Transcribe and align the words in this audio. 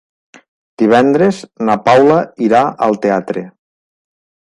Divendres 0.81 1.41
na 1.67 1.75
Paula 1.89 2.15
irà 2.47 2.61
al 2.87 2.97
teatre. 3.05 3.45